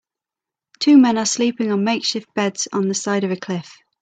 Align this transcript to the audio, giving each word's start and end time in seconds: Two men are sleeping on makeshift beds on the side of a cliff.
Two 0.79 0.97
men 0.97 1.19
are 1.19 1.27
sleeping 1.27 1.71
on 1.71 1.83
makeshift 1.83 2.33
beds 2.33 2.67
on 2.73 2.87
the 2.87 2.95
side 2.95 3.23
of 3.23 3.29
a 3.29 3.35
cliff. 3.35 3.77